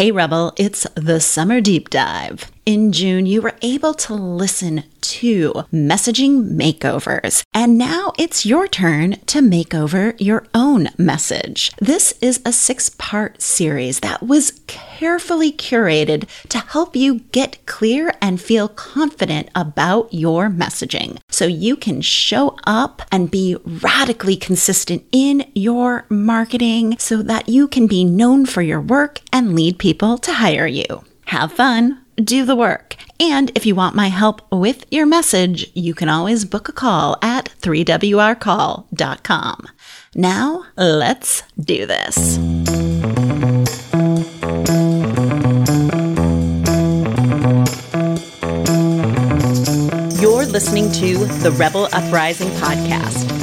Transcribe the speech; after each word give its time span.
Hey 0.00 0.12
Rebel, 0.12 0.54
it's 0.56 0.86
the 0.94 1.20
Summer 1.20 1.60
Deep 1.60 1.90
Dive. 1.90 2.50
In 2.70 2.92
June, 2.92 3.26
you 3.26 3.42
were 3.42 3.56
able 3.62 3.94
to 3.94 4.14
listen 4.14 4.84
to 5.00 5.52
messaging 5.72 6.52
makeovers, 6.52 7.42
and 7.52 7.76
now 7.76 8.12
it's 8.16 8.46
your 8.46 8.68
turn 8.68 9.18
to 9.26 9.42
make 9.42 9.74
over 9.74 10.14
your 10.18 10.46
own 10.54 10.86
message. 10.96 11.72
This 11.80 12.14
is 12.20 12.40
a 12.44 12.52
six 12.52 12.88
part 12.88 13.42
series 13.42 13.98
that 14.00 14.22
was 14.22 14.60
carefully 14.68 15.50
curated 15.50 16.28
to 16.50 16.58
help 16.58 16.94
you 16.94 17.22
get 17.32 17.66
clear 17.66 18.14
and 18.22 18.40
feel 18.40 18.68
confident 18.68 19.48
about 19.56 20.14
your 20.14 20.48
messaging 20.48 21.18
so 21.28 21.46
you 21.46 21.74
can 21.74 22.00
show 22.00 22.56
up 22.62 23.02
and 23.10 23.32
be 23.32 23.56
radically 23.64 24.36
consistent 24.36 25.04
in 25.10 25.50
your 25.56 26.06
marketing 26.08 26.94
so 27.00 27.20
that 27.20 27.48
you 27.48 27.66
can 27.66 27.88
be 27.88 28.04
known 28.04 28.46
for 28.46 28.62
your 28.62 28.80
work 28.80 29.22
and 29.32 29.56
lead 29.56 29.76
people 29.76 29.90
people 29.90 30.18
to 30.18 30.34
hire 30.34 30.68
you. 30.68 31.02
Have 31.26 31.52
fun, 31.52 32.00
do 32.24 32.44
the 32.44 32.56
work. 32.56 32.96
And 33.18 33.50
if 33.54 33.64
you 33.66 33.74
want 33.74 33.94
my 33.94 34.08
help 34.08 34.40
with 34.50 34.86
your 34.90 35.06
message, 35.06 35.70
you 35.74 35.94
can 35.94 36.08
always 36.08 36.44
book 36.44 36.68
a 36.68 36.72
call 36.72 37.16
at 37.22 37.46
3wrcall.com. 37.60 39.66
Now, 40.14 40.64
let's 40.76 41.42
do 41.58 41.86
this. 41.86 42.38
You're 50.20 50.46
listening 50.46 50.90
to 50.92 51.18
the 51.42 51.54
Rebel 51.56 51.88
Uprising 51.92 52.48
podcast. 52.58 53.29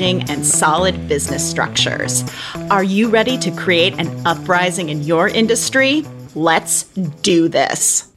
and 0.00 0.46
solid 0.46 1.08
business 1.08 1.48
structures. 1.48 2.24
Are 2.70 2.82
you 2.82 3.10
ready 3.10 3.36
to 3.38 3.50
create 3.50 3.98
an 3.98 4.26
uprising 4.26 4.88
in 4.88 5.02
your 5.02 5.28
industry? 5.28 6.04
Let's 6.34 6.84
do 7.22 7.48
this. 7.48 8.10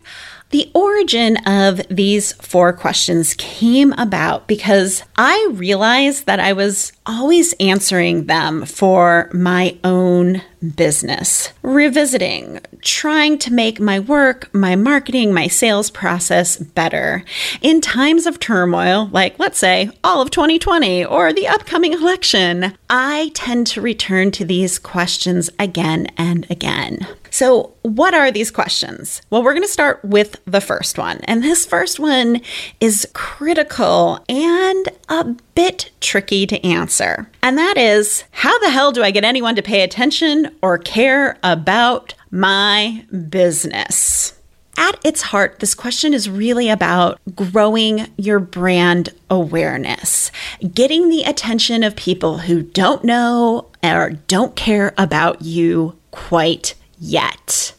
The 0.52 0.72
origin 0.73 1.38
of 1.45 1.81
these 1.89 2.34
four 2.34 2.73
questions 2.73 3.34
came 3.34 3.92
about 3.94 4.48
because 4.48 5.04
I 5.16 5.50
realized 5.52 6.28
that 6.28 6.39
I 6.39 6.54
was 6.54 6.94
always 7.06 7.54
answering 7.59 8.26
them 8.26 8.66
for 8.66 9.30
my 9.34 9.78
own 9.84 10.42
business, 10.76 11.52
revisiting, 11.62 12.60
trying 12.82 13.38
to 13.38 13.54
make 13.54 13.80
my 13.80 14.00
work, 14.00 14.54
my 14.54 14.76
marketing, 14.76 15.34
my 15.34 15.48
sales 15.48 15.92
process 15.92 16.58
better. 16.58 17.23
In 17.62 17.82
times 17.82 18.26
of 18.26 18.40
turmoil, 18.40 19.10
like 19.12 19.38
let's 19.40 19.60
say 19.60 19.90
all 20.04 20.22
of 20.22 20.32
2020 20.32 21.04
or 21.06 21.34
the 21.34 21.48
upcoming 21.48 21.94
election, 21.94 22.78
I 22.90 23.32
tend 23.34 23.67
to 23.67 23.82
return 23.82 24.32
to 24.32 24.45
these 24.45 24.80
questions 24.80 25.50
again 25.60 26.08
and 26.17 26.50
again. 26.50 27.08
So, 27.30 27.73
what 27.82 28.14
are 28.14 28.32
these 28.32 28.52
questions? 28.52 29.23
Well, 29.32 29.42
we're 29.42 29.54
going 29.54 29.66
to 29.66 29.67
start 29.67 30.06
with 30.06 30.40
the 30.45 30.62
first 30.62 31.00
one. 31.00 31.17
And 31.23 31.44
this 31.44 31.66
first 31.66 32.00
one 32.00 32.42
is 32.80 33.08
critical 33.14 34.23
and 34.30 34.88
a 35.19 35.36
bit 35.56 35.92
tricky 36.02 36.48
to 36.48 36.65
answer. 36.65 37.30
And 37.42 37.58
that 37.58 37.77
is 37.77 38.23
how 38.32 38.58
the 38.60 38.70
hell 38.70 38.92
do 38.92 39.04
I 39.04 39.11
get 39.11 39.23
anyone 39.23 39.55
to 39.55 39.61
pay 39.61 39.82
attention 39.82 40.55
or 40.61 40.77
care 40.77 41.38
about 41.43 42.14
my 42.32 43.05
business? 43.30 44.33
At 44.76 44.99
its 45.05 45.21
heart, 45.21 45.60
this 45.60 45.76
question 45.76 46.15
is 46.15 46.30
really 46.30 46.67
about 46.67 47.20
growing 47.36 48.08
your 48.17 48.39
brand 48.39 49.10
awareness, 49.30 50.32
getting 50.73 51.10
the 51.10 51.23
attention 51.23 51.83
of 51.83 51.95
people 51.95 52.39
who 52.39 52.64
don't 52.64 53.04
know 53.04 53.67
or 53.83 54.11
don't 54.27 54.55
care 54.55 54.93
about 54.98 55.43
you 55.43 55.95
quite 56.09 56.73
yet. 57.03 57.73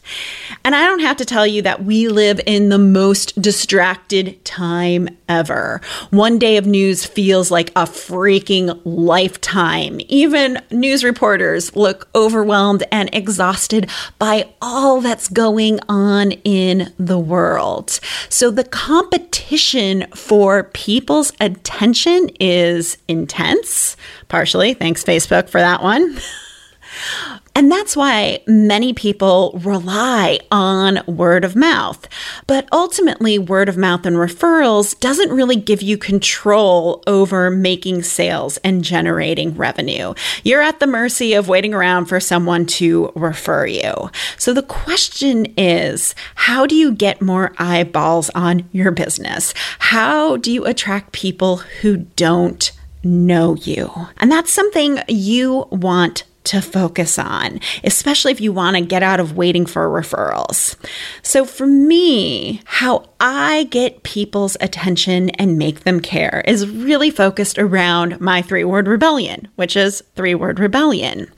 And 0.63 0.75
I 0.75 0.85
don't 0.85 0.99
have 0.99 1.17
to 1.17 1.25
tell 1.25 1.47
you 1.47 1.63
that 1.63 1.83
we 1.83 2.07
live 2.07 2.39
in 2.45 2.69
the 2.69 2.77
most 2.77 3.41
distracted 3.41 4.43
time 4.45 5.09
ever. 5.27 5.81
One 6.11 6.37
day 6.37 6.57
of 6.57 6.67
news 6.67 7.05
feels 7.05 7.49
like 7.49 7.69
a 7.71 7.85
freaking 7.85 8.79
lifetime. 8.85 9.99
Even 10.07 10.61
news 10.69 11.03
reporters 11.03 11.75
look 11.75 12.07
overwhelmed 12.13 12.83
and 12.91 13.09
exhausted 13.13 13.89
by 14.19 14.53
all 14.61 15.01
that's 15.01 15.27
going 15.27 15.79
on 15.89 16.31
in 16.31 16.93
the 16.99 17.19
world. 17.19 17.99
So 18.29 18.51
the 18.51 18.63
competition 18.63 20.05
for 20.13 20.65
people's 20.65 21.33
attention 21.41 22.29
is 22.39 22.97
intense, 23.07 23.97
partially. 24.29 24.75
Thanks, 24.75 25.03
Facebook, 25.03 25.49
for 25.49 25.59
that 25.59 25.81
one. 25.81 26.17
And 27.57 27.71
that's 27.71 27.95
why 27.95 28.39
many 28.45 28.91
people 28.91 29.57
rely 29.63 30.39
on 30.51 30.99
word 31.07 31.45
of 31.45 31.55
mouth. 31.55 32.05
But 32.47 32.67
ultimately, 32.73 33.39
word 33.39 33.69
of 33.69 33.77
mouth 33.77 34.05
and 34.05 34.17
referrals 34.17 34.99
doesn't 34.99 35.31
really 35.31 35.55
give 35.55 35.81
you 35.81 35.97
control 35.97 37.01
over 37.07 37.49
making 37.49 38.03
sales 38.03 38.57
and 38.57 38.83
generating 38.83 39.55
revenue. 39.55 40.13
You're 40.43 40.61
at 40.61 40.81
the 40.81 40.87
mercy 40.87 41.33
of 41.33 41.47
waiting 41.47 41.73
around 41.73 42.05
for 42.07 42.19
someone 42.19 42.65
to 42.65 43.13
refer 43.15 43.65
you. 43.65 44.11
So 44.37 44.53
the 44.53 44.61
question 44.61 45.45
is 45.57 46.13
how 46.35 46.65
do 46.65 46.75
you 46.75 46.91
get 46.91 47.21
more 47.21 47.53
eyeballs 47.57 48.29
on 48.31 48.67
your 48.73 48.91
business? 48.91 49.53
How 49.79 50.35
do 50.35 50.51
you 50.51 50.65
attract 50.65 51.13
people 51.13 51.57
who 51.57 51.97
don't 51.97 52.69
know 53.01 53.55
you? 53.55 53.89
And 54.17 54.29
that's 54.29 54.51
something 54.51 54.99
you 55.07 55.67
want 55.71 56.25
to 56.45 56.61
focus 56.61 57.19
on, 57.19 57.59
especially 57.83 58.31
if 58.31 58.41
you 58.41 58.53
want 58.53 58.75
to 58.75 58.81
get 58.81 59.03
out 59.03 59.19
of 59.19 59.35
waiting 59.35 59.65
for 59.65 59.89
referrals. 59.89 60.75
So, 61.21 61.45
for 61.45 61.67
me, 61.67 62.61
how 62.65 63.09
I 63.19 63.65
get 63.65 64.03
people's 64.03 64.55
attention 64.61 65.29
and 65.31 65.57
make 65.57 65.81
them 65.81 65.99
care 65.99 66.43
is 66.45 66.69
really 66.69 67.11
focused 67.11 67.57
around 67.57 68.19
my 68.21 68.41
three 68.41 68.63
word 68.63 68.87
rebellion, 68.87 69.47
which 69.55 69.75
is 69.75 70.03
three 70.15 70.35
word 70.35 70.59
rebellion. 70.59 71.31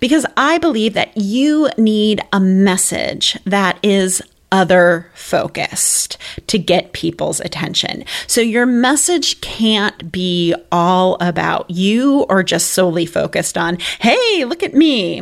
Because 0.00 0.26
I 0.36 0.58
believe 0.58 0.94
that 0.94 1.16
you 1.16 1.68
need 1.78 2.20
a 2.32 2.40
message 2.40 3.38
that 3.44 3.78
is 3.82 4.22
other 4.52 5.10
focused 5.14 6.18
to 6.48 6.58
get 6.58 6.92
people's 6.92 7.40
attention. 7.40 8.04
So 8.26 8.40
your 8.40 8.66
message 8.66 9.40
can't 9.40 10.10
be 10.10 10.54
all 10.72 11.16
about 11.20 11.70
you 11.70 12.22
or 12.28 12.42
just 12.42 12.72
solely 12.72 13.06
focused 13.06 13.56
on, 13.56 13.78
hey, 14.00 14.44
look 14.44 14.62
at 14.62 14.74
me. 14.74 15.20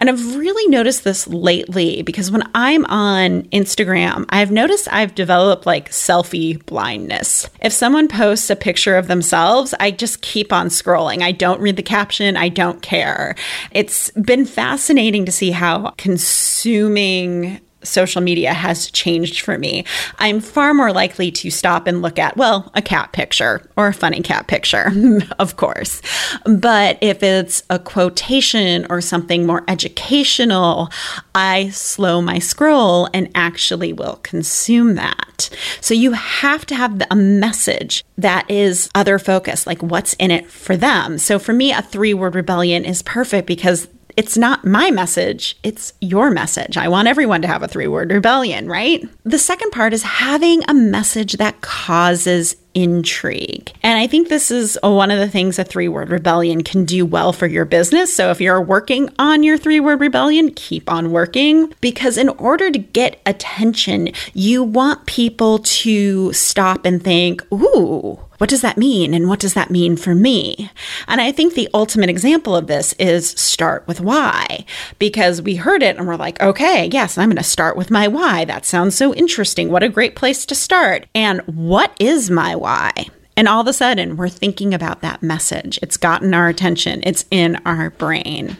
And 0.00 0.08
I've 0.08 0.36
really 0.36 0.68
noticed 0.68 1.04
this 1.04 1.26
lately 1.26 2.02
because 2.02 2.30
when 2.30 2.48
I'm 2.54 2.84
on 2.86 3.42
Instagram, 3.44 4.26
I've 4.28 4.50
noticed 4.50 4.88
I've 4.92 5.14
developed 5.14 5.66
like 5.66 5.90
selfie 5.90 6.64
blindness. 6.66 7.48
If 7.60 7.72
someone 7.72 8.08
posts 8.08 8.50
a 8.50 8.56
picture 8.56 8.96
of 8.96 9.08
themselves, 9.08 9.74
I 9.80 9.90
just 9.90 10.22
keep 10.22 10.52
on 10.52 10.68
scrolling. 10.68 11.22
I 11.22 11.32
don't 11.32 11.60
read 11.60 11.76
the 11.76 11.82
caption, 11.82 12.36
I 12.36 12.48
don't 12.48 12.82
care. 12.82 13.34
It's 13.72 14.10
been 14.12 14.44
fascinating 14.44 15.24
to 15.24 15.32
see 15.32 15.50
how 15.50 15.90
consuming 15.98 17.60
social 17.82 18.20
media 18.20 18.52
has 18.52 18.90
changed 18.90 19.40
for 19.40 19.58
me. 19.58 19.84
I'm 20.18 20.40
far 20.40 20.74
more 20.74 20.92
likely 20.92 21.30
to 21.32 21.50
stop 21.50 21.86
and 21.86 22.02
look 22.02 22.18
at, 22.18 22.36
well, 22.36 22.70
a 22.74 22.82
cat 22.82 23.12
picture 23.12 23.68
or 23.76 23.88
a 23.88 23.94
funny 23.94 24.20
cat 24.20 24.46
picture, 24.46 24.90
of 25.38 25.56
course. 25.56 26.02
But 26.44 26.98
if 27.00 27.22
it's 27.22 27.62
a 27.70 27.78
quotation 27.78 28.86
or 28.90 29.00
something 29.00 29.46
more 29.46 29.64
educational, 29.68 30.90
I 31.34 31.70
slow 31.70 32.20
my 32.20 32.38
scroll 32.38 33.08
and 33.14 33.30
actually 33.34 33.92
will 33.92 34.16
consume 34.22 34.94
that. 34.96 35.50
So 35.80 35.94
you 35.94 36.12
have 36.12 36.66
to 36.66 36.74
have 36.74 37.02
a 37.10 37.16
message 37.16 38.04
that 38.16 38.50
is 38.50 38.90
other 38.94 39.18
focused, 39.18 39.66
like 39.66 39.82
what's 39.82 40.14
in 40.14 40.30
it 40.30 40.50
for 40.50 40.76
them. 40.76 41.18
So 41.18 41.38
for 41.38 41.52
me, 41.52 41.72
a 41.72 41.82
three 41.82 42.14
word 42.14 42.34
rebellion 42.34 42.84
is 42.84 43.02
perfect 43.02 43.46
because 43.46 43.88
it's 44.18 44.36
not 44.36 44.64
my 44.64 44.90
message, 44.90 45.56
it's 45.62 45.92
your 46.00 46.28
message. 46.28 46.76
I 46.76 46.88
want 46.88 47.06
everyone 47.06 47.40
to 47.42 47.46
have 47.46 47.62
a 47.62 47.68
three 47.68 47.86
word 47.86 48.10
rebellion, 48.10 48.66
right? 48.66 49.00
The 49.22 49.38
second 49.38 49.70
part 49.70 49.92
is 49.92 50.02
having 50.02 50.64
a 50.66 50.74
message 50.74 51.34
that 51.34 51.60
causes 51.60 52.56
intrigue. 52.74 53.72
And 53.80 53.96
I 53.96 54.08
think 54.08 54.28
this 54.28 54.50
is 54.50 54.76
one 54.82 55.12
of 55.12 55.20
the 55.20 55.28
things 55.28 55.56
a 55.60 55.62
three 55.62 55.86
word 55.86 56.10
rebellion 56.10 56.64
can 56.64 56.84
do 56.84 57.06
well 57.06 57.32
for 57.32 57.46
your 57.46 57.64
business. 57.64 58.12
So 58.12 58.32
if 58.32 58.40
you're 58.40 58.60
working 58.60 59.08
on 59.20 59.44
your 59.44 59.56
three 59.56 59.78
word 59.78 60.00
rebellion, 60.00 60.50
keep 60.50 60.90
on 60.90 61.12
working 61.12 61.72
because 61.80 62.18
in 62.18 62.28
order 62.30 62.72
to 62.72 62.78
get 62.78 63.20
attention, 63.24 64.10
you 64.34 64.64
want 64.64 65.06
people 65.06 65.60
to 65.60 66.32
stop 66.32 66.84
and 66.84 67.00
think, 67.04 67.40
ooh, 67.52 68.18
what 68.38 68.50
does 68.50 68.62
that 68.62 68.78
mean? 68.78 69.14
And 69.14 69.28
what 69.28 69.40
does 69.40 69.54
that 69.54 69.70
mean 69.70 69.96
for 69.96 70.14
me? 70.14 70.70
And 71.06 71.20
I 71.20 71.32
think 71.32 71.54
the 71.54 71.68
ultimate 71.74 72.08
example 72.08 72.56
of 72.56 72.66
this 72.66 72.92
is 72.94 73.28
start 73.30 73.86
with 73.86 74.00
why, 74.00 74.64
because 74.98 75.42
we 75.42 75.56
heard 75.56 75.82
it 75.82 75.96
and 75.96 76.06
we're 76.06 76.16
like, 76.16 76.40
okay, 76.40 76.88
yes, 76.92 77.18
I'm 77.18 77.28
going 77.28 77.36
to 77.36 77.42
start 77.42 77.76
with 77.76 77.90
my 77.90 78.08
why. 78.08 78.44
That 78.44 78.64
sounds 78.64 78.94
so 78.94 79.14
interesting. 79.14 79.70
What 79.70 79.82
a 79.82 79.88
great 79.88 80.16
place 80.16 80.46
to 80.46 80.54
start. 80.54 81.06
And 81.14 81.40
what 81.42 81.94
is 82.00 82.30
my 82.30 82.56
why? 82.56 82.92
And 83.36 83.46
all 83.46 83.60
of 83.60 83.68
a 83.68 83.72
sudden, 83.72 84.16
we're 84.16 84.28
thinking 84.28 84.74
about 84.74 85.00
that 85.02 85.22
message. 85.22 85.78
It's 85.80 85.96
gotten 85.96 86.34
our 86.34 86.48
attention, 86.48 87.02
it's 87.04 87.24
in 87.30 87.54
our 87.64 87.90
brain. 87.90 88.56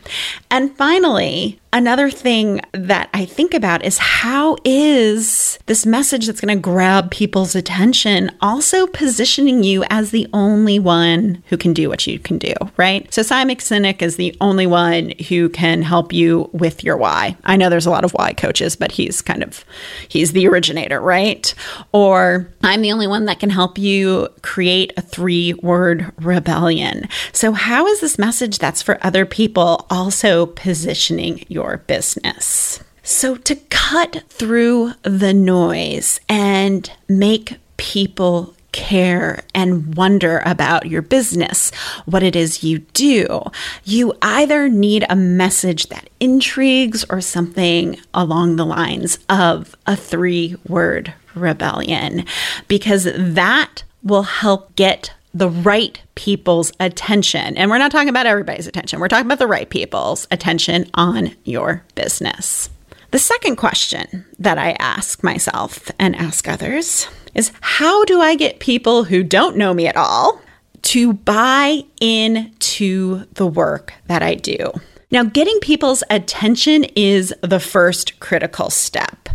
And 0.52 0.76
finally, 0.76 1.60
Another 1.70 2.08
thing 2.08 2.62
that 2.72 3.10
I 3.12 3.26
think 3.26 3.52
about 3.52 3.84
is 3.84 3.98
how 3.98 4.56
is 4.64 5.58
this 5.66 5.84
message 5.84 6.26
that's 6.26 6.40
going 6.40 6.56
to 6.56 6.60
grab 6.60 7.10
people's 7.10 7.54
attention 7.54 8.30
also 8.40 8.86
positioning 8.86 9.62
you 9.62 9.84
as 9.90 10.10
the 10.10 10.26
only 10.32 10.78
one 10.78 11.42
who 11.48 11.58
can 11.58 11.74
do 11.74 11.90
what 11.90 12.06
you 12.06 12.18
can 12.18 12.38
do, 12.38 12.54
right? 12.78 13.12
So 13.12 13.20
Simon 13.20 13.56
Sinek 13.56 14.00
is 14.00 14.16
the 14.16 14.34
only 14.40 14.66
one 14.66 15.12
who 15.28 15.50
can 15.50 15.82
help 15.82 16.10
you 16.10 16.48
with 16.54 16.82
your 16.82 16.96
why. 16.96 17.36
I 17.44 17.56
know 17.56 17.68
there's 17.68 17.86
a 17.86 17.90
lot 17.90 18.04
of 18.04 18.12
why 18.12 18.32
coaches, 18.32 18.74
but 18.74 18.92
he's 18.92 19.20
kind 19.20 19.42
of 19.42 19.62
he's 20.08 20.32
the 20.32 20.48
originator, 20.48 21.02
right? 21.02 21.54
Or 21.92 22.50
I'm 22.62 22.80
the 22.80 22.92
only 22.92 23.06
one 23.06 23.26
that 23.26 23.40
can 23.40 23.50
help 23.50 23.76
you 23.76 24.28
create 24.40 24.94
a 24.96 25.02
three-word 25.02 26.14
rebellion. 26.16 27.08
So 27.32 27.52
how 27.52 27.86
is 27.88 28.00
this 28.00 28.18
message 28.18 28.58
that's 28.58 28.80
for 28.80 28.98
other 29.04 29.26
people 29.26 29.86
also 29.90 30.46
positioning 30.46 31.44
you? 31.48 31.57
Your 31.58 31.78
business. 31.78 32.78
So, 33.02 33.34
to 33.34 33.56
cut 33.68 34.22
through 34.28 34.92
the 35.02 35.34
noise 35.34 36.20
and 36.28 36.88
make 37.08 37.56
people 37.76 38.54
care 38.70 39.40
and 39.56 39.96
wonder 39.96 40.40
about 40.46 40.86
your 40.86 41.02
business, 41.02 41.74
what 42.04 42.22
it 42.22 42.36
is 42.36 42.62
you 42.62 42.78
do, 42.78 43.42
you 43.82 44.14
either 44.22 44.68
need 44.68 45.04
a 45.10 45.16
message 45.16 45.88
that 45.88 46.08
intrigues 46.20 47.04
or 47.10 47.20
something 47.20 47.98
along 48.14 48.54
the 48.54 48.66
lines 48.66 49.18
of 49.28 49.74
a 49.84 49.96
three 49.96 50.54
word 50.68 51.12
rebellion, 51.34 52.24
because 52.68 53.08
that 53.16 53.82
will 54.04 54.22
help 54.22 54.76
get 54.76 55.12
the 55.34 55.50
right 55.50 56.00
people's 56.14 56.72
attention. 56.80 57.56
And 57.56 57.70
we're 57.70 57.78
not 57.78 57.90
talking 57.90 58.08
about 58.08 58.26
everybody's 58.26 58.66
attention, 58.66 59.00
we're 59.00 59.08
talking 59.08 59.26
about 59.26 59.38
the 59.38 59.46
right 59.46 59.68
people's 59.68 60.26
attention 60.30 60.86
on 60.94 61.36
your 61.44 61.84
business. 61.94 62.70
The 63.10 63.18
second 63.18 63.56
question 63.56 64.26
that 64.38 64.58
I 64.58 64.72
ask 64.78 65.22
myself 65.22 65.90
and 65.98 66.14
ask 66.14 66.46
others 66.46 67.08
is 67.34 67.52
how 67.60 68.04
do 68.04 68.20
I 68.20 68.34
get 68.34 68.60
people 68.60 69.04
who 69.04 69.22
don't 69.22 69.56
know 69.56 69.72
me 69.72 69.86
at 69.86 69.96
all 69.96 70.40
to 70.82 71.14
buy 71.14 71.84
into 72.00 73.24
the 73.34 73.46
work 73.46 73.94
that 74.06 74.22
I 74.22 74.34
do? 74.34 74.72
Now, 75.10 75.24
getting 75.24 75.58
people's 75.60 76.02
attention 76.10 76.84
is 76.96 77.32
the 77.40 77.60
first 77.60 78.20
critical 78.20 78.68
step. 78.68 79.30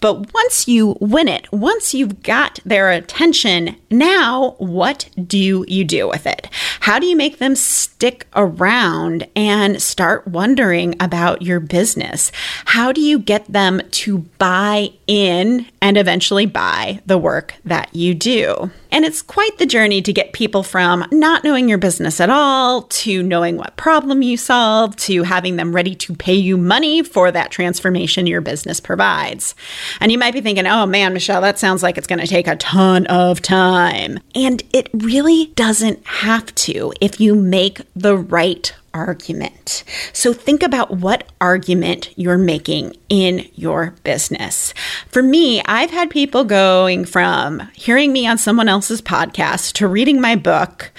But 0.00 0.32
once 0.32 0.68
you 0.68 0.96
win 1.00 1.28
it, 1.28 1.50
once 1.52 1.92
you've 1.92 2.22
got 2.22 2.60
their 2.64 2.90
attention, 2.90 3.76
now 3.90 4.54
what 4.58 5.08
do 5.26 5.64
you 5.66 5.84
do 5.84 6.08
with 6.08 6.26
it? 6.26 6.48
How 6.80 6.98
do 6.98 7.06
you 7.06 7.16
make 7.16 7.38
them 7.38 7.56
stick 7.56 8.26
around 8.36 9.26
and 9.34 9.82
start 9.82 10.28
wondering 10.28 10.94
about 11.00 11.42
your 11.42 11.60
business? 11.60 12.30
How 12.66 12.92
do 12.92 13.00
you 13.00 13.18
get 13.18 13.46
them 13.46 13.80
to 13.90 14.18
buy 14.38 14.90
in 15.06 15.66
and 15.82 15.96
eventually 15.96 16.46
buy 16.46 17.00
the 17.06 17.18
work 17.18 17.54
that 17.64 17.94
you 17.94 18.14
do? 18.14 18.70
And 18.90 19.04
it's 19.04 19.20
quite 19.20 19.58
the 19.58 19.66
journey 19.66 20.00
to 20.00 20.12
get 20.12 20.32
people 20.32 20.62
from 20.62 21.04
not 21.12 21.44
knowing 21.44 21.68
your 21.68 21.78
business 21.78 22.20
at 22.20 22.30
all 22.30 22.82
to 22.82 23.22
knowing 23.22 23.56
what 23.56 23.76
problem 23.76 24.22
you 24.22 24.36
solve 24.36 24.96
to 24.96 25.24
having 25.24 25.56
them 25.56 25.74
ready 25.74 25.94
to 25.96 26.14
pay 26.14 26.34
you 26.34 26.56
money 26.56 27.02
for 27.02 27.30
that 27.30 27.50
transformation 27.50 28.26
your 28.26 28.40
business 28.40 28.80
provides. 28.80 29.54
And 30.00 30.12
you 30.12 30.18
might 30.18 30.34
be 30.34 30.40
thinking, 30.40 30.66
oh 30.66 30.86
man, 30.86 31.12
Michelle, 31.12 31.40
that 31.42 31.58
sounds 31.58 31.82
like 31.82 31.98
it's 31.98 32.06
going 32.06 32.20
to 32.20 32.26
take 32.26 32.46
a 32.46 32.56
ton 32.56 33.06
of 33.06 33.42
time. 33.42 34.18
And 34.34 34.62
it 34.72 34.88
really 34.92 35.46
doesn't 35.54 36.06
have 36.06 36.54
to 36.56 36.92
if 37.00 37.20
you 37.20 37.34
make 37.34 37.80
the 37.94 38.16
right 38.16 38.72
argument. 38.94 39.84
So 40.12 40.32
think 40.32 40.62
about 40.62 40.90
what 40.90 41.30
argument 41.40 42.10
you're 42.16 42.38
making 42.38 42.96
in 43.08 43.48
your 43.54 43.94
business. 44.02 44.74
For 45.08 45.22
me, 45.22 45.62
I've 45.62 45.90
had 45.90 46.10
people 46.10 46.44
going 46.44 47.04
from 47.04 47.60
hearing 47.74 48.12
me 48.12 48.26
on 48.26 48.38
someone 48.38 48.68
else's 48.68 49.02
podcast 49.02 49.74
to 49.74 49.88
reading 49.88 50.20
my 50.20 50.36
book 50.36 50.90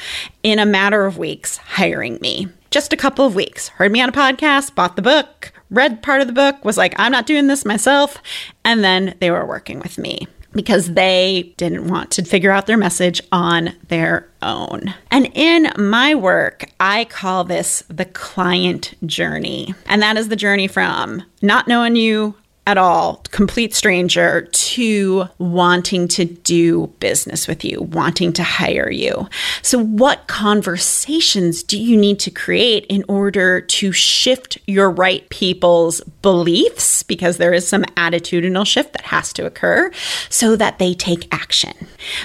in 0.43 0.59
a 0.59 0.65
matter 0.65 1.05
of 1.05 1.17
weeks, 1.17 1.57
hiring 1.57 2.19
me. 2.21 2.47
Just 2.71 2.93
a 2.93 2.97
couple 2.97 3.25
of 3.25 3.35
weeks. 3.35 3.69
Heard 3.69 3.91
me 3.91 4.01
on 4.01 4.09
a 4.09 4.13
podcast, 4.13 4.75
bought 4.75 4.95
the 4.95 5.01
book, 5.01 5.51
read 5.69 6.01
part 6.01 6.21
of 6.21 6.27
the 6.27 6.33
book, 6.33 6.63
was 6.65 6.77
like, 6.77 6.93
I'm 6.97 7.11
not 7.11 7.25
doing 7.25 7.47
this 7.47 7.65
myself. 7.65 8.21
And 8.63 8.83
then 8.83 9.15
they 9.19 9.31
were 9.31 9.45
working 9.45 9.79
with 9.79 9.97
me 9.97 10.27
because 10.53 10.93
they 10.93 11.53
didn't 11.57 11.87
want 11.87 12.11
to 12.11 12.23
figure 12.23 12.51
out 12.51 12.65
their 12.65 12.77
message 12.77 13.21
on 13.31 13.75
their 13.87 14.27
own. 14.41 14.93
And 15.11 15.29
in 15.35 15.71
my 15.77 16.15
work, 16.15 16.65
I 16.79 17.05
call 17.05 17.43
this 17.43 17.83
the 17.87 18.05
client 18.05 18.95
journey. 19.05 19.75
And 19.85 20.01
that 20.01 20.17
is 20.17 20.29
the 20.29 20.35
journey 20.35 20.67
from 20.67 21.23
not 21.41 21.67
knowing 21.67 21.95
you 21.95 22.35
at 22.69 22.77
all, 22.77 23.15
complete 23.31 23.73
stranger, 23.73 24.41
to 24.51 25.27
wanting 25.39 26.07
to 26.07 26.23
do 26.23 26.85
business 26.99 27.47
with 27.47 27.65
you, 27.65 27.81
wanting 27.81 28.31
to 28.31 28.43
hire 28.43 28.91
you. 28.91 29.27
So, 29.63 29.83
what 29.83 30.27
conversations 30.27 31.63
do 31.63 31.81
you 31.81 31.97
need 31.97 32.19
to 32.19 32.29
create 32.29 32.85
in 32.85 33.03
order 33.07 33.59
to 33.59 33.91
shift 33.91 34.59
your 34.67 34.91
right 34.91 35.27
people's 35.29 36.01
beliefs? 36.21 37.01
Because 37.01 37.37
there 37.37 37.53
is 37.53 37.67
some 37.67 37.85
attitudinal 37.97 38.67
shift 38.67 38.93
that 38.93 39.05
has 39.05 39.33
to 39.33 39.47
occur 39.47 39.91
so 40.29 40.55
that 40.55 40.77
they 40.77 40.93
take 40.93 41.27
action. 41.33 41.73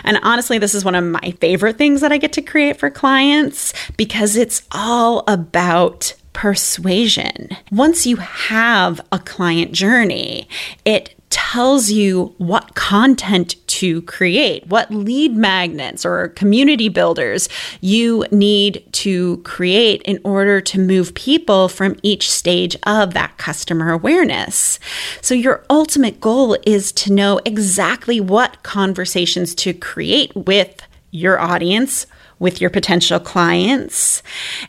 And 0.05 0.19
honestly, 0.23 0.58
this 0.58 0.75
is 0.75 0.85
one 0.85 0.94
of 0.94 1.05
my 1.05 1.35
favorite 1.40 1.79
things 1.79 2.02
that 2.02 2.12
I 2.12 2.19
get 2.19 2.35
to 2.35 2.43
create 2.43 2.79
for 2.79 2.90
clients 2.90 3.73
because 3.97 4.37
it's 4.37 4.61
all 4.73 5.25
about 5.26 6.14
persuasion. 6.35 7.49
Once 7.73 8.07
you 8.07 8.17
have 8.17 9.01
a 9.11 9.19
client 9.19 9.73
journey, 9.73 10.47
it 10.85 11.15
tells 11.31 11.91
you 11.91 12.33
what 12.39 12.75
content 12.75 13.57
to 13.67 14.03
create, 14.03 14.64
what 14.69 14.88
lead 14.93 15.35
magnets 15.37 16.05
or 16.05 16.29
community 16.29 16.88
builders 16.88 17.49
you 17.81 18.25
need 18.31 18.85
to 18.93 19.38
create 19.38 20.00
in 20.03 20.21
order 20.23 20.61
to 20.61 20.79
move 20.79 21.12
people 21.14 21.69
from 21.69 21.97
each 22.03 22.31
stage 22.31 22.76
of 22.85 23.14
that 23.14 23.37
customer 23.37 23.91
awareness. 23.91 24.79
So, 25.23 25.35
your 25.35 25.64
ultimate 25.71 26.21
goal 26.21 26.57
is 26.67 26.93
to 26.93 27.12
know 27.12 27.41
exactly 27.45 28.21
what 28.21 28.62
conversations 28.62 29.57
to 29.57 29.73
create 29.73 30.33
with 30.37 30.83
your 31.11 31.41
audience 31.41 32.07
with 32.38 32.61
your 32.61 32.71
potential 32.71 33.21
clients 33.21 34.23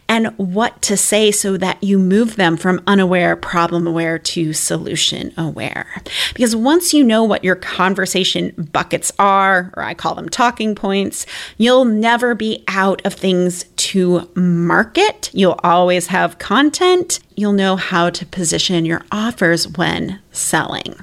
and 0.07 0.27
what 0.38 0.81
to 0.84 0.95
say 0.95 1.31
so 1.31 1.57
that 1.57 1.84
you 1.84 1.98
move 1.98 2.36
them 2.36 2.57
from 2.57 2.81
unaware, 2.88 3.36
problem 3.36 3.88
aware 3.88 4.19
to 4.19 4.53
solution 4.53 5.34
aware. 5.38 6.01
Because 6.34 6.55
once 6.55 6.93
you 6.93 7.03
know 7.03 7.24
what 7.24 7.43
your 7.43 7.55
conversation 7.55 8.53
buckets 8.72 9.12
are, 9.19 9.72
or 9.75 9.84
I 9.84 9.93
call 9.93 10.15
them 10.15 10.29
talking 10.29 10.75
points, 10.75 11.25
you'll 11.57 11.86
never 11.86 12.36
be 12.36 12.63
out 12.67 13.05
of 13.05 13.13
things 13.13 13.65
to 13.77 14.29
market. 14.36 15.29
You'll 15.34 15.60
always 15.63 16.07
have 16.07 16.38
content. 16.38 17.19
You'll 17.36 17.53
know 17.53 17.75
how 17.75 18.10
to 18.12 18.25
position 18.25 18.86
your 18.86 19.01
offers 19.12 19.67
when 19.67 20.19
selling. 20.31 20.95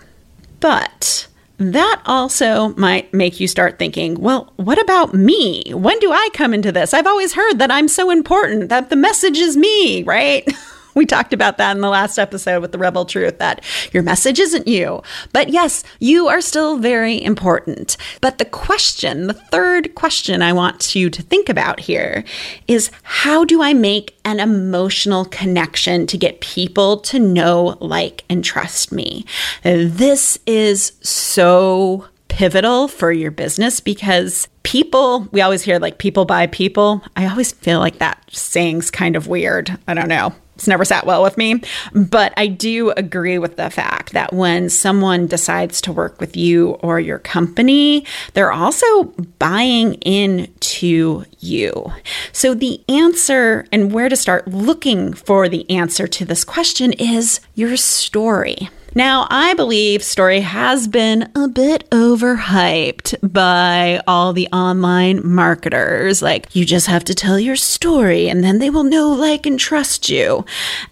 But 0.60 1.26
that 1.70 2.02
also 2.06 2.74
might 2.76 3.12
make 3.14 3.40
you 3.40 3.46
start 3.46 3.78
thinking, 3.78 4.14
well, 4.14 4.52
what 4.56 4.80
about 4.80 5.14
me? 5.14 5.64
When 5.72 5.98
do 6.00 6.10
I 6.12 6.28
come 6.32 6.54
into 6.54 6.72
this? 6.72 6.92
I've 6.94 7.06
always 7.06 7.34
heard 7.34 7.58
that 7.58 7.70
I'm 7.70 7.88
so 7.88 8.10
important, 8.10 8.68
that 8.68 8.90
the 8.90 8.96
message 8.96 9.38
is 9.38 9.56
me, 9.56 10.02
right? 10.02 10.46
We 11.02 11.06
talked 11.06 11.32
about 11.32 11.56
that 11.58 11.74
in 11.74 11.80
the 11.80 11.88
last 11.88 12.18
episode 12.18 12.60
with 12.60 12.72
the 12.72 12.78
Rebel 12.78 13.04
Truth 13.04 13.38
that 13.38 13.64
your 13.92 14.02
message 14.02 14.38
isn't 14.38 14.68
you. 14.68 15.02
But 15.32 15.48
yes, 15.48 15.82
you 16.00 16.28
are 16.28 16.40
still 16.40 16.76
very 16.78 17.22
important. 17.22 17.96
But 18.20 18.38
the 18.38 18.44
question, 18.44 19.26
the 19.26 19.34
third 19.34 19.94
question 19.94 20.42
I 20.42 20.52
want 20.52 20.94
you 20.94 21.08
to 21.10 21.22
think 21.22 21.48
about 21.48 21.80
here 21.80 22.24
is 22.68 22.90
how 23.02 23.44
do 23.44 23.62
I 23.62 23.72
make 23.72 24.18
an 24.24 24.38
emotional 24.38 25.24
connection 25.24 26.06
to 26.08 26.18
get 26.18 26.40
people 26.40 26.98
to 26.98 27.18
know, 27.18 27.78
like, 27.80 28.24
and 28.28 28.44
trust 28.44 28.92
me? 28.92 29.24
This 29.62 30.38
is 30.46 30.92
so 31.00 32.06
pivotal 32.28 32.88
for 32.88 33.12
your 33.12 33.30
business 33.30 33.80
because 33.80 34.48
people, 34.62 35.28
we 35.32 35.40
always 35.40 35.62
hear 35.62 35.78
like 35.78 35.98
people 35.98 36.24
buy 36.24 36.46
people. 36.46 37.02
I 37.16 37.28
always 37.28 37.52
feel 37.52 37.78
like 37.78 37.98
that 37.98 38.22
saying's 38.30 38.90
kind 38.90 39.16
of 39.16 39.26
weird. 39.26 39.78
I 39.86 39.94
don't 39.94 40.08
know. 40.08 40.34
It's 40.54 40.68
never 40.68 40.84
sat 40.84 41.06
well 41.06 41.22
with 41.22 41.38
me. 41.38 41.62
But 41.94 42.34
I 42.36 42.46
do 42.46 42.90
agree 42.90 43.38
with 43.38 43.56
the 43.56 43.70
fact 43.70 44.12
that 44.12 44.32
when 44.32 44.68
someone 44.68 45.26
decides 45.26 45.80
to 45.82 45.92
work 45.92 46.20
with 46.20 46.36
you 46.36 46.72
or 46.82 47.00
your 47.00 47.18
company, 47.18 48.04
they're 48.34 48.52
also 48.52 49.04
buying 49.38 49.94
into 49.94 51.24
you. 51.40 51.92
So 52.32 52.54
the 52.54 52.82
answer 52.88 53.66
and 53.72 53.92
where 53.92 54.08
to 54.08 54.16
start 54.16 54.48
looking 54.48 55.14
for 55.14 55.48
the 55.48 55.68
answer 55.70 56.06
to 56.06 56.24
this 56.24 56.44
question 56.44 56.92
is 56.92 57.40
your 57.54 57.76
story. 57.76 58.68
Now, 58.94 59.26
I 59.30 59.54
believe 59.54 60.02
Story 60.02 60.40
has 60.40 60.86
been 60.86 61.30
a 61.34 61.48
bit 61.48 61.88
overhyped 61.90 63.32
by 63.32 64.02
all 64.06 64.34
the 64.34 64.48
online 64.48 65.26
marketers. 65.26 66.20
Like, 66.20 66.54
you 66.54 66.66
just 66.66 66.88
have 66.88 67.02
to 67.04 67.14
tell 67.14 67.38
your 67.38 67.56
story 67.56 68.28
and 68.28 68.44
then 68.44 68.58
they 68.58 68.68
will 68.68 68.84
know, 68.84 69.10
like, 69.10 69.46
and 69.46 69.58
trust 69.58 70.10
you. 70.10 70.44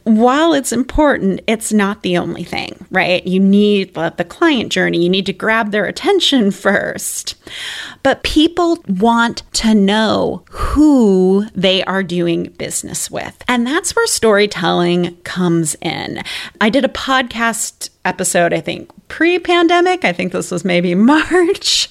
While 0.05 0.55
it's 0.55 0.73
important, 0.73 1.43
it's 1.47 1.75
not 1.75 2.03
the 2.03 2.17
only 2.17 2.43
thing, 2.43 2.87
right? 2.91 3.27
You 3.27 3.39
need 3.39 3.93
the 3.93 4.27
client 4.27 4.73
journey, 4.73 5.03
you 5.03 5.11
need 5.11 5.27
to 5.27 5.35
grab 5.35 5.71
their 5.71 5.85
attention 5.85 6.51
first. 6.51 7.35
But 8.03 8.23
people 8.23 8.79
want 8.89 9.43
to 9.55 9.75
know 9.75 10.45
who 10.51 11.45
they 11.55 11.85
are 11.85 12.03
doing 12.03 12.45
business 12.57 13.11
with. 13.11 13.45
And 13.47 13.67
that's 13.67 13.95
where 13.95 14.07
storytelling 14.07 15.17
comes 15.17 15.77
in. 15.83 16.23
I 16.63 16.71
did 16.71 16.87
a 16.87 16.89
podcast 16.89 17.90
episode, 18.05 18.53
I 18.53 18.61
think 18.61 18.91
pre 19.09 19.39
pandemic, 19.39 20.05
I 20.05 20.13
think 20.13 20.33
this 20.33 20.51
was 20.51 20.65
maybe 20.65 20.95
March, 21.11 21.89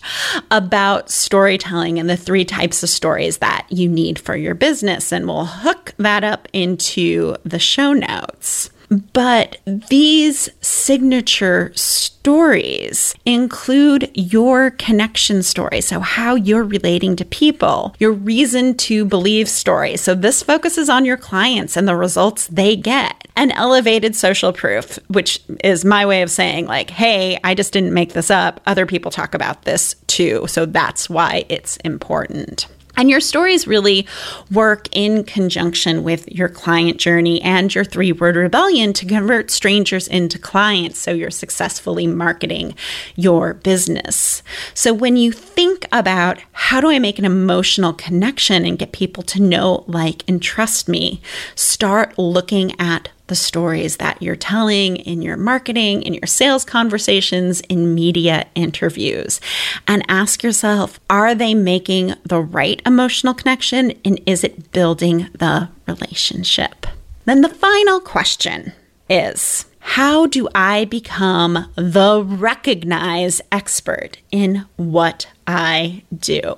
about 0.52 1.10
storytelling 1.10 2.00
and 2.00 2.10
the 2.10 2.18
three 2.18 2.46
types 2.46 2.84
of 2.84 2.90
stories 2.90 3.40
that 3.40 3.66
you 3.70 3.90
need 3.90 4.20
for 4.20 4.36
your 4.36 4.56
business. 4.56 5.12
And 5.12 5.28
we'll 5.28 5.46
hook 5.46 5.94
that 5.98 6.24
up 6.24 6.48
into 6.54 7.36
the 7.44 7.60
show 7.60 7.94
notes. 7.94 8.70
But 9.14 9.60
these 9.66 10.50
signature 10.62 11.72
stories 11.76 13.14
include 13.24 14.10
your 14.16 14.72
connection 14.72 15.44
story. 15.44 15.82
So, 15.82 16.00
how 16.00 16.34
you're 16.34 16.64
relating 16.64 17.16
to 17.18 17.26
people, 17.26 17.96
your 18.00 18.12
reason 18.12 18.76
to 18.78 19.06
believe 19.06 19.48
story. 19.48 19.96
So, 19.96 20.16
this 20.16 20.42
focuses 20.42 20.90
on 20.90 21.06
your 21.06 21.18
clients 21.18 21.78
and 21.78 21.88
the 21.88 21.96
results 21.96 22.48
they 22.48 22.76
get. 22.76 23.19
And 23.40 23.54
elevated 23.56 24.18
social 24.18 24.52
proof, 24.52 25.00
which 25.08 25.42
is 25.64 25.86
my 25.86 26.06
way 26.06 26.24
of 26.24 26.30
saying, 26.30 26.66
like, 26.66 26.90
hey, 26.90 27.40
I 27.42 27.56
just 27.56 27.72
didn't 27.72 27.94
make 27.94 28.12
this 28.12 28.30
up. 28.30 28.60
Other 28.66 28.86
people 28.86 29.12
talk 29.12 29.34
about 29.34 29.64
this 29.64 29.96
too. 30.08 30.46
So, 30.48 30.66
that's 30.66 31.10
why 31.10 31.46
it's 31.48 31.78
important. 31.78 32.68
And 32.98 33.10
your 33.10 33.22
stories 33.22 33.66
really 33.66 34.06
work 34.52 34.90
in 34.92 35.24
conjunction 35.24 36.04
with 36.04 36.28
your 36.28 36.50
client 36.50 36.98
journey 36.98 37.42
and 37.42 37.74
your 37.74 37.86
three 37.86 38.12
word 38.12 38.36
rebellion 38.36 38.92
to 38.92 39.06
convert 39.06 39.52
strangers 39.52 40.06
into 40.06 40.38
clients 40.38 41.00
so 41.00 41.12
you're 41.12 41.32
successfully 41.32 42.08
marketing 42.08 42.76
your 43.16 43.54
business. 43.54 44.44
So 44.74 44.94
when 44.94 45.16
you 45.16 45.32
think 45.32 45.86
about 45.94 46.40
how 46.52 46.82
do 46.82 46.90
I 46.90 47.00
make 47.00 47.20
an 47.20 47.24
emotional 47.24 47.94
connection 47.94 48.66
and 48.66 48.78
get 48.78 48.92
people 48.92 49.24
to 49.24 49.42
know, 49.42 49.86
like, 49.88 50.26
and 50.28 50.42
trust 50.42 50.90
me, 50.90 51.22
start 51.56 52.18
looking 52.18 52.78
at 52.82 53.08
the 53.30 53.36
stories 53.36 53.98
that 53.98 54.22
you're 54.22 54.36
telling 54.36 54.98
in 54.98 55.22
your 55.22 55.38
marketing, 55.38 56.02
in 56.02 56.14
your 56.14 56.28
sales 56.28 56.66
conversations, 56.66 57.62
in 57.62 57.96
media 57.96 58.46
interviews. 58.56 59.40
And 59.88 60.04
ask 60.10 60.44
yourself 60.44 61.00
are 61.10 61.34
they 61.34 61.54
making 61.54 62.16
the 62.24 62.42
right 62.42 62.82
emotional 62.86 63.34
connection? 63.34 63.94
And 64.04 64.20
is 64.26 64.44
it 64.44 64.72
building 64.72 65.30
the 65.34 65.70
relationship? 65.88 66.86
Then 67.26 67.42
the 67.42 67.50
final 67.50 68.00
question 68.00 68.74
is 69.10 69.66
how 69.80 70.28
do 70.28 70.48
I 70.54 70.86
become 70.86 71.72
the 71.76 72.24
recognized 72.24 73.42
expert 73.52 74.18
in 74.32 74.66
what 74.76 75.28
I 75.48 76.04
do? 76.16 76.56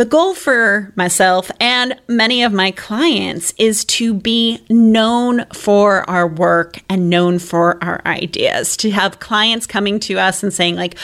The 0.00 0.06
goal 0.06 0.32
for 0.34 0.94
myself 0.96 1.50
and 1.60 2.00
many 2.08 2.42
of 2.42 2.54
my 2.54 2.70
clients 2.70 3.52
is 3.58 3.84
to 3.84 4.14
be 4.14 4.64
known 4.70 5.44
for 5.52 6.08
our 6.08 6.26
work 6.26 6.78
and 6.88 7.10
known 7.10 7.38
for 7.38 7.76
our 7.84 8.00
ideas. 8.06 8.78
To 8.78 8.92
have 8.92 9.20
clients 9.20 9.66
coming 9.66 10.00
to 10.00 10.18
us 10.18 10.42
and 10.42 10.54
saying, 10.54 10.76
like, 10.76 10.96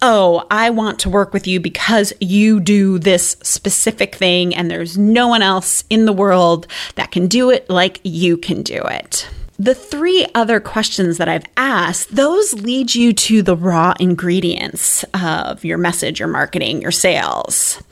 oh, 0.00 0.46
I 0.50 0.70
want 0.70 0.98
to 1.00 1.10
work 1.10 1.34
with 1.34 1.46
you 1.46 1.60
because 1.60 2.14
you 2.20 2.58
do 2.58 2.98
this 2.98 3.36
specific 3.42 4.14
thing, 4.14 4.54
and 4.54 4.70
there's 4.70 4.96
no 4.96 5.28
one 5.28 5.42
else 5.42 5.84
in 5.90 6.06
the 6.06 6.12
world 6.14 6.66
that 6.94 7.10
can 7.10 7.28
do 7.28 7.50
it 7.50 7.68
like 7.68 8.00
you 8.02 8.38
can 8.38 8.62
do 8.62 8.80
it. 8.82 9.28
The 9.60 9.74
three 9.74 10.24
other 10.36 10.60
questions 10.60 11.18
that 11.18 11.28
I've 11.28 11.46
asked, 11.56 12.14
those 12.14 12.54
lead 12.54 12.94
you 12.94 13.12
to 13.12 13.42
the 13.42 13.56
raw 13.56 13.92
ingredients 13.98 15.04
of 15.12 15.64
your 15.64 15.78
message, 15.78 16.20
your 16.20 16.28
marketing, 16.28 16.80
your 16.80 16.92
sales. 16.92 17.82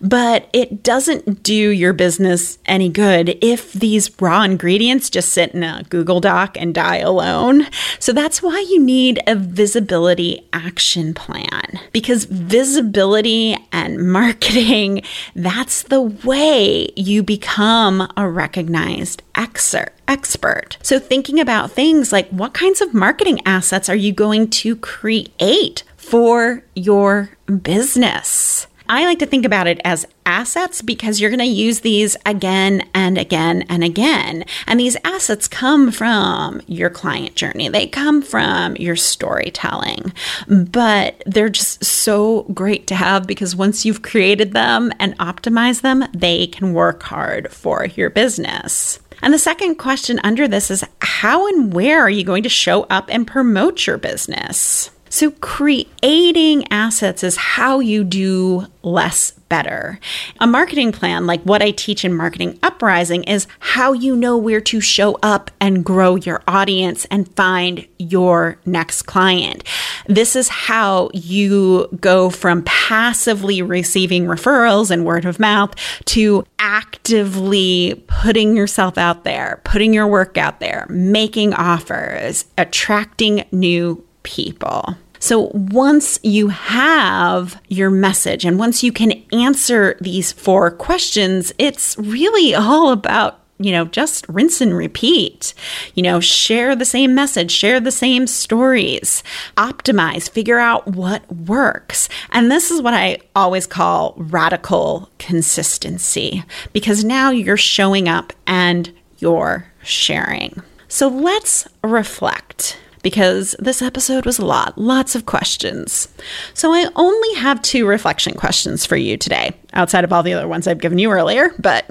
But 0.00 0.48
it 0.52 0.84
doesn't 0.84 1.42
do 1.42 1.52
your 1.52 1.92
business 1.92 2.58
any 2.66 2.88
good 2.88 3.38
if 3.42 3.72
these 3.72 4.08
raw 4.20 4.42
ingredients 4.42 5.10
just 5.10 5.30
sit 5.30 5.50
in 5.50 5.64
a 5.64 5.84
Google 5.88 6.20
Doc 6.20 6.56
and 6.60 6.72
die 6.72 6.98
alone. 6.98 7.66
So 7.98 8.12
that's 8.12 8.40
why 8.40 8.64
you 8.70 8.80
need 8.80 9.20
a 9.26 9.34
visibility 9.34 10.46
action 10.52 11.12
plan 11.12 11.80
because 11.90 12.26
visibility 12.26 13.56
and 13.72 14.12
marketing, 14.12 15.02
that's 15.34 15.82
the 15.82 16.02
way 16.02 16.88
you 16.94 17.24
become 17.24 18.08
a 18.16 18.28
recognized 18.28 19.22
expert. 19.36 20.78
So, 20.82 20.98
thinking 20.98 21.38
about 21.40 21.70
things 21.70 22.12
like 22.12 22.28
what 22.30 22.54
kinds 22.54 22.80
of 22.80 22.94
marketing 22.94 23.40
assets 23.46 23.88
are 23.88 23.96
you 23.96 24.12
going 24.12 24.48
to 24.50 24.76
create 24.76 25.84
for 25.96 26.62
your 26.74 27.30
business? 27.62 28.66
I 28.88 29.04
like 29.04 29.18
to 29.18 29.26
think 29.26 29.44
about 29.44 29.66
it 29.66 29.80
as 29.84 30.06
assets 30.24 30.80
because 30.80 31.20
you're 31.20 31.30
going 31.30 31.40
to 31.40 31.44
use 31.44 31.80
these 31.80 32.16
again 32.24 32.88
and 32.94 33.18
again 33.18 33.62
and 33.68 33.82
again. 33.82 34.44
And 34.66 34.78
these 34.78 34.96
assets 35.04 35.48
come 35.48 35.90
from 35.90 36.62
your 36.66 36.90
client 36.90 37.34
journey, 37.34 37.68
they 37.68 37.86
come 37.86 38.22
from 38.22 38.76
your 38.76 38.96
storytelling. 38.96 40.12
But 40.48 41.22
they're 41.26 41.48
just 41.48 41.84
so 41.84 42.42
great 42.54 42.86
to 42.88 42.94
have 42.94 43.26
because 43.26 43.56
once 43.56 43.84
you've 43.84 44.02
created 44.02 44.52
them 44.52 44.92
and 45.00 45.18
optimized 45.18 45.80
them, 45.80 46.04
they 46.12 46.46
can 46.46 46.72
work 46.72 47.02
hard 47.02 47.52
for 47.52 47.86
your 47.86 48.10
business. 48.10 49.00
And 49.26 49.34
the 49.34 49.40
second 49.40 49.74
question 49.74 50.20
under 50.22 50.46
this 50.46 50.70
is 50.70 50.84
how 51.00 51.48
and 51.48 51.72
where 51.72 52.00
are 52.00 52.08
you 52.08 52.22
going 52.22 52.44
to 52.44 52.48
show 52.48 52.84
up 52.84 53.08
and 53.10 53.26
promote 53.26 53.84
your 53.84 53.98
business? 53.98 54.88
So, 55.16 55.30
creating 55.30 56.70
assets 56.70 57.24
is 57.24 57.36
how 57.36 57.80
you 57.80 58.04
do 58.04 58.66
less 58.82 59.30
better. 59.48 59.98
A 60.40 60.46
marketing 60.46 60.92
plan, 60.92 61.26
like 61.26 61.40
what 61.40 61.62
I 61.62 61.70
teach 61.70 62.04
in 62.04 62.12
Marketing 62.12 62.58
Uprising, 62.62 63.24
is 63.24 63.46
how 63.60 63.94
you 63.94 64.14
know 64.14 64.36
where 64.36 64.60
to 64.60 64.78
show 64.82 65.18
up 65.22 65.50
and 65.58 65.82
grow 65.82 66.16
your 66.16 66.42
audience 66.46 67.06
and 67.06 67.34
find 67.34 67.86
your 67.98 68.58
next 68.66 69.04
client. 69.04 69.64
This 70.06 70.36
is 70.36 70.50
how 70.50 71.08
you 71.14 71.88
go 71.98 72.28
from 72.28 72.62
passively 72.64 73.62
receiving 73.62 74.26
referrals 74.26 74.90
and 74.90 75.06
word 75.06 75.24
of 75.24 75.40
mouth 75.40 75.74
to 76.06 76.44
actively 76.58 78.04
putting 78.06 78.54
yourself 78.54 78.98
out 78.98 79.24
there, 79.24 79.62
putting 79.64 79.94
your 79.94 80.08
work 80.08 80.36
out 80.36 80.60
there, 80.60 80.84
making 80.90 81.54
offers, 81.54 82.44
attracting 82.58 83.46
new 83.50 84.04
people. 84.26 84.94
So 85.26 85.50
once 85.54 86.20
you 86.22 86.50
have 86.50 87.60
your 87.66 87.90
message 87.90 88.44
and 88.44 88.60
once 88.60 88.84
you 88.84 88.92
can 88.92 89.24
answer 89.32 89.96
these 90.00 90.30
four 90.30 90.70
questions, 90.70 91.52
it's 91.58 91.98
really 91.98 92.54
all 92.54 92.92
about 92.92 93.40
you 93.58 93.72
know, 93.72 93.86
just 93.86 94.24
rinse 94.28 94.60
and 94.60 94.76
repeat. 94.76 95.52
You 95.94 96.04
know, 96.04 96.20
share 96.20 96.76
the 96.76 96.84
same 96.84 97.12
message, 97.16 97.50
share 97.50 97.80
the 97.80 97.90
same 97.90 98.28
stories, 98.28 99.24
optimize, 99.56 100.30
figure 100.30 100.60
out 100.60 100.86
what 100.86 101.28
works. 101.34 102.08
And 102.30 102.48
this 102.48 102.70
is 102.70 102.80
what 102.80 102.94
I 102.94 103.18
always 103.34 103.66
call 103.66 104.14
radical 104.16 105.10
consistency 105.18 106.44
because 106.72 107.02
now 107.02 107.30
you're 107.30 107.56
showing 107.56 108.08
up 108.08 108.32
and 108.46 108.92
you're 109.18 109.66
sharing. 109.82 110.62
So 110.86 111.08
let's 111.08 111.66
reflect 111.82 112.78
because 113.06 113.54
this 113.60 113.82
episode 113.82 114.26
was 114.26 114.40
a 114.40 114.44
lot, 114.44 114.76
lots 114.76 115.14
of 115.14 115.26
questions. 115.26 116.08
So 116.54 116.72
I 116.72 116.90
only 116.96 117.34
have 117.36 117.62
two 117.62 117.86
reflection 117.86 118.34
questions 118.34 118.84
for 118.84 118.96
you 118.96 119.16
today, 119.16 119.54
outside 119.74 120.02
of 120.02 120.12
all 120.12 120.24
the 120.24 120.32
other 120.32 120.48
ones 120.48 120.66
I've 120.66 120.80
given 120.80 120.98
you 120.98 121.12
earlier, 121.12 121.52
but 121.60 121.88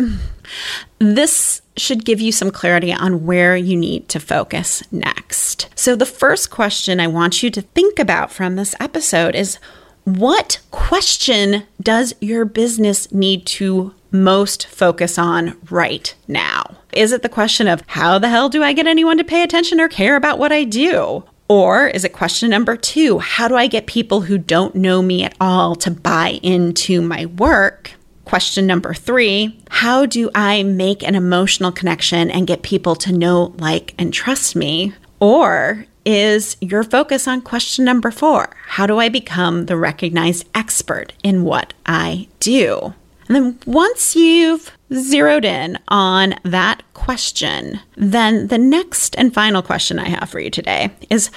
this 1.00 1.62
should 1.78 2.04
give 2.04 2.20
you 2.20 2.34
some 2.34 2.52
clarity 2.52 2.92
on 2.92 3.26
where 3.26 3.56
you 3.56 3.78
need 3.78 4.10
to 4.10 4.20
focus 4.20 4.84
next. 4.92 5.70
So 5.74 5.96
the 5.96 6.06
first 6.06 6.50
question 6.50 7.00
I 7.00 7.08
want 7.08 7.42
you 7.42 7.50
to 7.50 7.62
think 7.62 7.98
about 7.98 8.30
from 8.30 8.58
this 8.58 8.76
episode 8.82 9.36
is 9.36 9.58
what 10.04 10.60
question 10.72 11.64
does 11.82 12.14
your 12.20 12.44
business 12.44 13.10
need 13.14 13.46
to 13.46 13.94
most 14.12 14.68
focus 14.68 15.18
on 15.18 15.56
right 15.70 16.14
now? 16.28 16.76
Is 16.96 17.12
it 17.12 17.24
the 17.24 17.30
question 17.30 17.68
of 17.68 17.84
how 17.88 18.20
the 18.20 18.30
hell 18.30 18.48
do 18.48 18.64
I 18.64 18.72
get 18.72 18.88
anyone 18.88 19.18
to 19.18 19.24
pay 19.26 19.44
attention 19.44 19.82
or 19.82 19.90
care 19.90 20.16
about 20.16 20.40
what 20.40 20.54
I 20.54 20.64
do? 20.64 21.26
Or 21.50 21.88
is 21.88 22.06
it 22.06 22.14
question 22.14 22.50
number 22.50 22.78
two? 22.78 23.20
How 23.20 23.50
do 23.50 23.56
I 23.56 23.68
get 23.68 23.86
people 23.86 24.22
who 24.22 24.38
don't 24.38 24.76
know 24.76 25.02
me 25.02 25.24
at 25.24 25.36
all 25.42 25.76
to 25.76 25.92
buy 25.92 26.40
into 26.42 27.02
my 27.02 27.26
work? 27.26 27.92
Question 28.24 28.66
number 28.66 28.94
three 28.94 29.60
How 29.70 30.06
do 30.06 30.32
I 30.34 30.64
make 30.64 31.04
an 31.04 31.16
emotional 31.16 31.74
connection 31.74 32.32
and 32.32 32.48
get 32.48 32.64
people 32.64 32.96
to 32.96 33.12
know, 33.12 33.54
like, 33.58 33.94
and 33.98 34.14
trust 34.14 34.56
me? 34.56 34.94
Or 35.20 35.86
is 36.06 36.56
your 36.62 36.84
focus 36.84 37.28
on 37.28 37.42
question 37.42 37.84
number 37.84 38.10
four 38.10 38.56
How 38.68 38.88
do 38.88 39.00
I 39.00 39.10
become 39.10 39.66
the 39.66 39.76
recognized 39.76 40.48
expert 40.56 41.12
in 41.24 41.44
what 41.44 41.74
I 41.86 42.30
do? 42.40 42.94
And 43.28 43.36
then 43.36 43.60
once 43.66 44.16
you've 44.16 44.72
zeroed 44.94 45.46
in 45.46 45.80
on 45.88 46.36
that 46.44 46.84
question, 46.94 47.80
then 47.96 48.48
the 48.48 48.58
next 48.58 49.16
and 49.18 49.34
final 49.34 49.62
question 49.62 49.98
I 49.98 50.10
have 50.10 50.30
for 50.30 50.40
you 50.40 50.50
today 50.50 50.92
is 51.10 51.28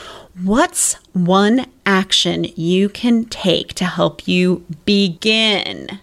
what's 0.43 0.95
one 1.15 1.67
action 1.87 2.45
you 2.57 2.89
can 2.89 3.25
take 3.25 3.75
to 3.75 3.85
help 3.87 4.29
you 4.29 4.65
begin 4.85 5.99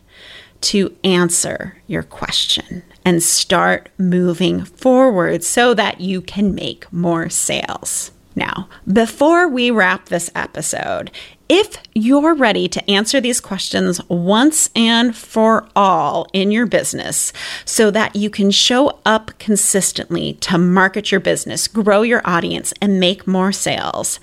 to 0.62 0.96
answer 1.04 1.77
your 1.86 2.01
question 2.01 2.82
and 3.04 3.22
start 3.22 3.89
moving 4.00 4.65
forward 4.65 5.44
so 5.44 5.75
that 5.75 6.01
you 6.01 6.22
can 6.22 6.56
make 6.56 6.92
more 6.92 7.30
sales? 7.30 8.12
Now, 8.36 8.68
before 8.92 9.48
we 9.48 9.72
wrap 9.72 10.10
this 10.10 10.30
episode, 10.36 11.12
if 11.48 11.78
you're 11.94 12.34
ready 12.34 12.68
to 12.68 12.90
answer 12.90 13.22
these 13.22 13.40
questions 13.40 14.02
once 14.10 14.70
and 14.75 15.16
for 15.16 15.68
all 15.75 16.28
in 16.34 16.52
your 16.52 16.66
business 16.66 17.32
so 17.66 17.92
that 17.92 18.16
you 18.16 18.30
can 18.30 18.52
show 18.52 19.00
up 19.06 19.32
consistently 19.38 20.34
to 20.34 20.58
market 20.58 21.12
your 21.12 21.20
business, 21.20 21.68
grow 21.68 22.02
your 22.02 22.22
audience, 22.25 22.74
and 22.82 23.00
make 23.00 23.28
more 23.28 23.52
sales, 23.52 24.20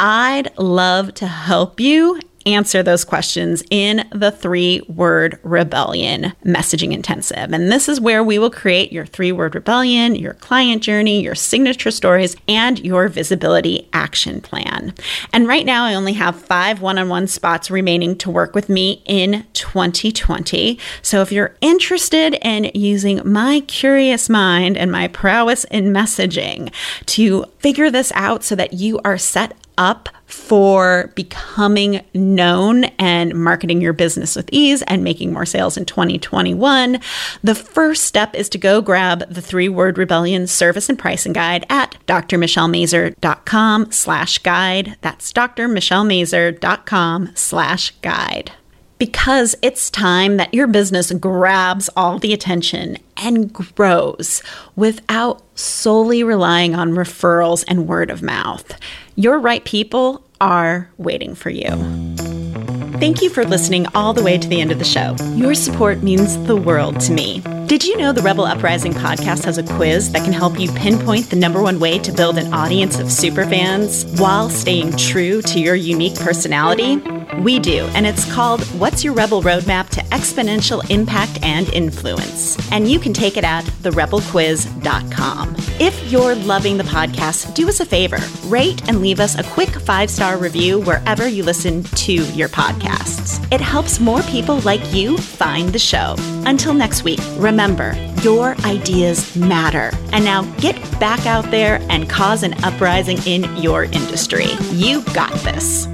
I'd 0.00 0.56
love 0.58 1.14
to 1.14 1.26
help 1.26 1.78
you 1.78 2.20
answer 2.46 2.82
those 2.82 3.04
questions 3.04 3.62
in 3.70 4.06
the 4.12 4.30
three 4.30 4.80
word 4.88 5.38
rebellion 5.42 6.32
messaging 6.44 6.92
intensive. 6.92 7.52
And 7.52 7.70
this 7.70 7.88
is 7.88 8.00
where 8.00 8.22
we 8.22 8.38
will 8.38 8.50
create 8.50 8.92
your 8.92 9.06
three 9.06 9.32
word 9.32 9.54
rebellion, 9.54 10.14
your 10.14 10.34
client 10.34 10.82
journey, 10.82 11.22
your 11.22 11.34
signature 11.34 11.90
stories, 11.90 12.36
and 12.48 12.78
your 12.80 13.08
visibility 13.08 13.88
action 13.92 14.40
plan. 14.40 14.94
And 15.32 15.48
right 15.48 15.66
now, 15.66 15.84
I 15.84 15.94
only 15.94 16.14
have 16.14 16.40
five 16.40 16.80
one 16.80 16.98
on 16.98 17.08
one 17.08 17.26
spots 17.26 17.70
remaining 17.70 18.16
to 18.18 18.30
work 18.30 18.54
with 18.54 18.68
me 18.68 19.02
in 19.06 19.46
2020. 19.54 20.78
So 21.02 21.22
if 21.22 21.32
you're 21.32 21.56
interested 21.60 22.34
in 22.42 22.70
using 22.74 23.20
my 23.24 23.60
curious 23.60 24.28
mind 24.28 24.76
and 24.76 24.90
my 24.92 25.08
prowess 25.08 25.64
in 25.64 25.86
messaging 25.86 26.72
to 27.06 27.44
figure 27.58 27.90
this 27.90 28.12
out 28.14 28.44
so 28.44 28.54
that 28.54 28.74
you 28.74 29.00
are 29.04 29.18
set 29.18 29.56
up 29.78 30.08
for 30.26 31.12
becoming 31.14 32.04
known 32.14 32.84
and 32.98 33.34
marketing 33.34 33.80
your 33.80 33.92
business 33.92 34.36
with 34.36 34.48
ease 34.52 34.82
and 34.82 35.04
making 35.04 35.32
more 35.32 35.46
sales 35.46 35.76
in 35.76 35.84
2021, 35.84 36.98
the 37.42 37.54
first 37.54 38.04
step 38.04 38.34
is 38.34 38.48
to 38.48 38.58
go 38.58 38.80
grab 38.80 39.28
the 39.32 39.42
three 39.42 39.68
word 39.68 39.98
rebellion 39.98 40.46
service 40.46 40.88
and 40.88 40.98
pricing 40.98 41.32
guide 41.32 41.66
at 41.68 41.96
drmichellemazur.com 42.06 43.92
slash 43.92 44.38
guide. 44.38 44.96
That's 45.00 45.32
drmichellemazur.com 45.32 47.30
slash 47.34 47.90
guide 48.02 48.52
because 48.98 49.54
it's 49.60 49.90
time 49.90 50.36
that 50.36 50.54
your 50.54 50.66
business 50.66 51.12
grabs 51.12 51.90
all 51.96 52.18
the 52.18 52.32
attention 52.32 52.96
and 53.16 53.52
grows 53.52 54.42
without 54.76 55.42
solely 55.54 56.22
relying 56.22 56.74
on 56.74 56.92
referrals 56.92 57.64
and 57.68 57.86
word 57.86 58.10
of 58.10 58.22
mouth. 58.22 58.78
Your 59.16 59.38
right 59.38 59.64
people 59.64 60.24
are 60.40 60.90
waiting 60.98 61.36
for 61.36 61.50
you. 61.50 61.70
Thank 62.98 63.22
you 63.22 63.30
for 63.30 63.44
listening 63.44 63.86
all 63.94 64.12
the 64.12 64.24
way 64.24 64.38
to 64.38 64.48
the 64.48 64.60
end 64.60 64.72
of 64.72 64.80
the 64.80 64.84
show. 64.84 65.14
Your 65.34 65.54
support 65.54 66.02
means 66.02 66.36
the 66.46 66.56
world 66.56 66.98
to 67.00 67.12
me. 67.12 67.40
Did 67.66 67.84
you 67.84 67.96
know 67.96 68.12
the 68.12 68.22
Rebel 68.22 68.44
Uprising 68.44 68.92
podcast 68.92 69.44
has 69.44 69.56
a 69.56 69.62
quiz 69.62 70.10
that 70.12 70.24
can 70.24 70.32
help 70.32 70.58
you 70.58 70.68
pinpoint 70.72 71.30
the 71.30 71.36
number 71.36 71.62
one 71.62 71.78
way 71.78 71.98
to 72.00 72.12
build 72.12 72.38
an 72.38 72.52
audience 72.52 72.98
of 72.98 73.06
superfans 73.06 74.20
while 74.20 74.50
staying 74.50 74.96
true 74.96 75.42
to 75.42 75.60
your 75.60 75.76
unique 75.76 76.16
personality? 76.16 77.00
We 77.40 77.58
do, 77.58 77.84
and 77.94 78.06
it's 78.06 78.30
called 78.32 78.62
What's 78.78 79.04
Your 79.04 79.12
Rebel 79.12 79.42
Roadmap 79.42 79.88
to 79.90 80.00
Exponential 80.04 80.88
Impact 80.90 81.42
and 81.42 81.68
Influence? 81.70 82.56
And 82.72 82.88
you 82.88 82.98
can 82.98 83.12
take 83.12 83.36
it 83.36 83.44
at 83.44 83.64
therebelquiz.com. 83.82 85.56
If 85.80 86.12
you're 86.12 86.34
loving 86.36 86.76
the 86.76 86.84
podcast, 86.84 87.54
do 87.54 87.68
us 87.68 87.80
a 87.80 87.84
favor 87.84 88.18
rate 88.46 88.88
and 88.88 89.00
leave 89.00 89.20
us 89.20 89.36
a 89.38 89.42
quick 89.42 89.70
five 89.70 90.10
star 90.10 90.38
review 90.38 90.80
wherever 90.80 91.28
you 91.28 91.42
listen 91.42 91.82
to 91.82 92.12
your 92.12 92.48
podcasts. 92.48 93.44
It 93.52 93.60
helps 93.60 94.00
more 94.00 94.22
people 94.22 94.60
like 94.60 94.94
you 94.94 95.18
find 95.18 95.70
the 95.70 95.78
show. 95.78 96.16
Until 96.46 96.74
next 96.74 97.04
week, 97.04 97.20
remember 97.36 97.94
your 98.22 98.56
ideas 98.64 99.36
matter. 99.36 99.90
And 100.12 100.24
now 100.24 100.42
get 100.58 100.76
back 100.98 101.26
out 101.26 101.50
there 101.50 101.80
and 101.90 102.08
cause 102.08 102.42
an 102.42 102.54
uprising 102.64 103.18
in 103.26 103.44
your 103.56 103.84
industry. 103.84 104.52
You 104.72 105.02
got 105.12 105.32
this. 105.40 105.88